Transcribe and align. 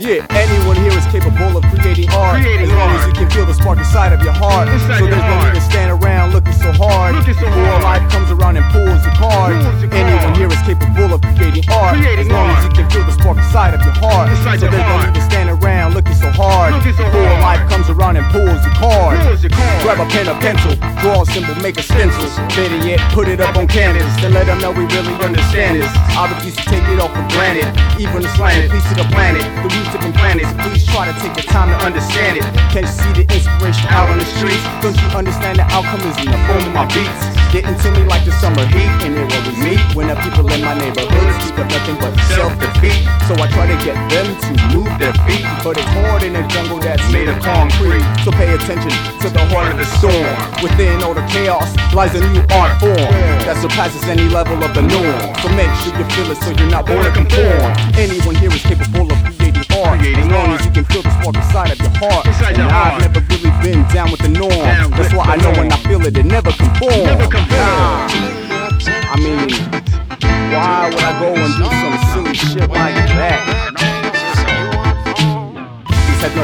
Yeah, 0.00 0.24
anyone 0.30 0.76
here 0.76 0.92
is 0.92 1.04
capable 1.06 1.58
of 1.58 1.64
creating 1.74 2.08
art. 2.10 2.40
Creating 2.40 2.66
as 2.66 2.70
long 2.70 2.90
art. 2.90 3.00
as 3.00 3.06
you 3.08 3.12
can 3.14 3.30
feel 3.30 3.46
the 3.46 3.54
spark 3.54 3.78
inside 3.78 4.12
of 4.12 4.22
you 4.22 4.27
Grab 19.98 20.06
a 20.06 20.14
pen 20.14 20.28
or 20.28 20.38
pencil, 20.38 20.74
draw 21.02 21.22
a 21.22 21.26
symbol, 21.26 21.56
make 21.56 21.76
a 21.76 21.82
stencil. 21.82 22.22
Better 22.54 22.86
yet, 22.86 23.00
put 23.10 23.26
it 23.26 23.40
up 23.40 23.56
on 23.56 23.66
canvas, 23.66 24.06
then 24.22 24.32
let 24.32 24.46
them 24.46 24.60
know 24.60 24.70
we 24.70 24.86
really 24.94 25.12
understand 25.26 25.82
this. 25.82 25.90
I 26.14 26.30
refuse 26.32 26.54
to 26.54 26.62
take 26.70 26.86
it 26.86 27.00
all 27.00 27.08
for 27.08 27.26
granted, 27.34 27.66
even 27.98 28.22
the 28.22 28.28
slanted 28.36 28.70
piece 28.70 28.88
of 28.92 28.96
the 28.96 29.08
planet, 29.10 29.42
the 29.42 29.74
roots 29.74 29.94
of 29.94 30.00
the 30.00 30.12
planets. 30.14 30.54
Please 30.62 30.86
try 30.86 31.10
to 31.10 31.18
take 31.18 31.34
the 31.34 31.42
time 31.50 31.70
to 31.74 31.84
understand 31.84 32.38
it. 32.38 32.44
Can't 32.70 32.86
you 32.86 32.94
see 32.94 33.10
the 33.10 33.34
inspiration 33.34 33.90
out 33.90 34.08
on 34.08 34.18
the 34.18 34.24
streets? 34.38 34.62
Don't 34.78 34.94
you 34.94 35.08
understand 35.18 35.58
the 35.58 35.66
outcome 35.74 36.06
is 36.06 36.16
in 36.22 36.30
the 36.30 36.38
form 36.46 36.62
of 36.62 36.72
my 36.72 36.86
beats? 36.94 37.37
Getting 37.48 37.80
to 37.80 37.88
me 37.96 38.04
like 38.04 38.28
the 38.28 38.32
summer 38.44 38.60
heat, 38.68 38.92
and 39.08 39.16
it 39.16 39.24
always 39.24 39.56
meet 39.64 39.80
when 39.96 40.12
the 40.12 40.16
people 40.20 40.44
in 40.52 40.60
my 40.60 40.76
neighborhood 40.76 41.32
speak 41.40 41.56
of 41.56 41.64
nothing 41.72 41.96
but 41.96 42.12
self-defeat. 42.28 43.08
So 43.24 43.32
I 43.40 43.48
try 43.48 43.64
to 43.64 43.78
get 43.88 43.96
them 44.12 44.28
to 44.36 44.52
move 44.76 44.92
their 45.00 45.16
feet, 45.24 45.48
but 45.64 45.80
it's 45.80 45.88
hard 45.96 46.28
in 46.28 46.36
a 46.36 46.44
jungle 46.52 46.76
that's 46.76 47.00
made 47.08 47.24
of 47.24 47.40
concrete. 47.40 48.04
So 48.20 48.36
pay 48.36 48.52
attention 48.52 48.92
to 49.24 49.32
the 49.32 49.40
heart 49.48 49.72
of 49.72 49.80
the 49.80 49.88
storm. 49.96 50.28
Within 50.60 51.00
all 51.00 51.16
the 51.16 51.24
chaos 51.32 51.72
lies 51.96 52.12
a 52.12 52.20
new 52.20 52.44
art 52.52 52.76
form 52.84 53.08
that 53.48 53.56
surpasses 53.64 54.04
any 54.04 54.28
level 54.28 54.60
of 54.60 54.76
the 54.76 54.84
norm. 54.84 55.16
So 55.40 55.48
make 55.56 55.72
sure 55.80 55.96
you 55.96 56.04
feel 56.12 56.28
it 56.28 56.36
so 56.44 56.52
you're 56.52 56.68
not 56.68 56.84
born 56.84 57.00
to 57.00 57.12
conform. 57.16 57.64
Anyone 57.96 58.36
here 58.36 58.52
is 58.52 58.60
capable 58.60 59.08
of 59.08 59.16
creating 59.24 59.64
art 59.72 60.04
as 60.04 60.28
long 60.28 60.52
as 60.52 60.60
you 60.68 60.72
can 60.76 60.84
feel 60.92 61.00
the 61.00 61.12
spark 61.16 61.37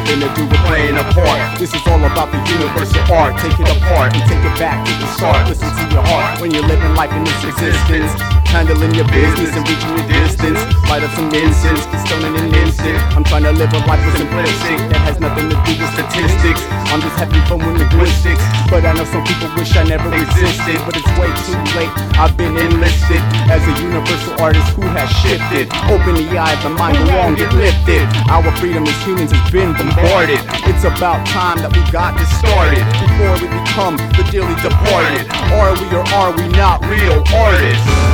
nothing 0.04 0.20
to 0.20 0.34
do 0.34 0.46
with 0.46 0.60
playing 0.66 0.96
a 0.96 1.04
part. 1.12 1.58
This 1.58 1.74
is 1.74 1.80
all 1.86 1.98
about 1.98 2.30
the 2.30 2.38
universal 2.52 3.00
art. 3.12 3.38
Take 3.40 3.58
it 3.58 3.68
apart 3.76 4.14
and 4.14 4.22
take 4.28 4.44
it 4.44 4.58
back 4.58 4.84
to 4.84 4.92
the 5.00 5.06
start. 5.16 5.48
Listen 5.48 5.68
to 5.68 5.94
your 5.94 6.04
heart 6.04 6.40
when 6.40 6.50
you're 6.50 6.66
living 6.66 6.94
life 6.94 7.12
in 7.12 7.24
this 7.24 7.44
existence. 7.44 8.43
Handling 8.54 8.94
your 8.94 9.10
business 9.10 9.50
and 9.58 9.66
reaching 9.66 9.90
your 9.98 10.06
distance. 10.06 10.62
Light 10.86 11.02
up 11.02 11.10
some 11.18 11.26
incense, 11.34 11.90
get 12.06 12.22
in 12.22 12.38
an 12.38 12.54
instant. 12.62 12.94
I'm 13.18 13.26
trying 13.26 13.42
to 13.42 13.50
live 13.50 13.74
a 13.74 13.82
life 13.82 13.98
with 14.06 14.14
simplicity 14.14 14.78
that 14.94 15.02
has 15.10 15.18
nothing 15.18 15.50
to 15.50 15.58
do 15.66 15.74
with 15.74 15.90
statistics. 15.90 16.62
I'm 16.94 17.02
just 17.02 17.18
having 17.18 17.42
fun 17.50 17.66
with 17.66 17.82
linguistics. 17.82 18.38
But 18.70 18.86
I 18.86 18.94
know 18.94 19.02
some 19.10 19.26
people 19.26 19.50
wish 19.58 19.74
I 19.74 19.82
never 19.82 20.06
existed. 20.14 20.78
But 20.86 20.94
it's 20.94 21.10
way 21.18 21.34
too 21.50 21.58
late. 21.74 21.90
I've 22.14 22.38
been 22.38 22.54
enlisted 22.54 23.18
as 23.50 23.58
a 23.58 23.74
universal 23.82 24.38
artist 24.38 24.70
who 24.78 24.86
has 24.86 25.10
shifted. 25.18 25.66
Open 25.90 26.14
the 26.14 26.38
eye 26.38 26.54
of 26.54 26.62
the 26.62 26.70
mind, 26.70 26.94
go 27.10 27.26
on, 27.26 27.34
get 27.34 27.50
lifted. 27.58 28.06
Our 28.30 28.46
freedom 28.62 28.86
as 28.86 28.94
humans 29.02 29.34
has 29.34 29.42
been 29.50 29.74
bombarded. 29.74 30.38
It's 30.70 30.86
about 30.86 31.26
time 31.26 31.58
that 31.58 31.74
we 31.74 31.82
got 31.90 32.14
this 32.14 32.30
started 32.38 32.86
before 33.02 33.34
we 33.42 33.50
become 33.50 33.98
the 34.14 34.22
dearly 34.30 34.54
departed. 34.62 35.26
Are 35.58 35.74
we 35.74 35.90
or 35.90 36.06
are 36.14 36.30
we 36.30 36.46
not 36.54 36.86
real 36.86 37.18
artists? 37.34 38.13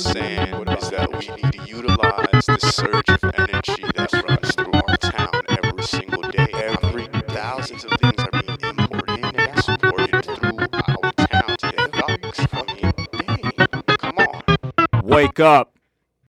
Saying 0.00 0.68
is 0.68 0.90
that 0.90 1.10
we 1.12 1.28
need 1.42 1.52
to 1.52 1.66
utilize 1.66 2.46
the 2.46 2.58
surge 2.60 3.08
of 3.08 3.24
energy 3.36 3.84
that 3.94 4.12
runs 4.28 4.54
through 4.54 4.72
our 4.72 4.96
town 4.98 5.42
every 5.48 5.82
single 5.82 6.22
day. 6.22 6.48
Every 6.54 7.06
thousands 7.28 7.84
of 7.84 7.92
things 8.00 8.18
are 8.18 8.30
being 8.42 8.58
imported 8.78 9.24
and 9.24 9.36
exported 9.36 10.24
through 10.24 10.58
our 10.72 11.12
town 11.12 11.56
today. 11.58 11.86
I 11.94 13.36
mean, 13.42 13.52
come 13.98 14.18
on. 14.18 15.02
Wake 15.02 15.40
up. 15.40 15.79